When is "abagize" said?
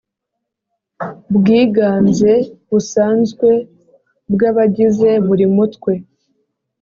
4.49-5.09